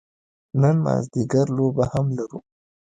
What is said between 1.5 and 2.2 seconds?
لوبه هم